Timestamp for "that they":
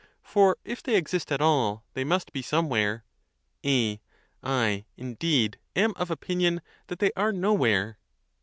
6.87-7.11